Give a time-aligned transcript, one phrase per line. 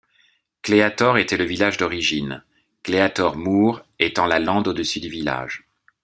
[0.63, 2.43] Cleator était le village d'origine,
[2.81, 5.67] Cleator Moor étant la lande au-dessus du village.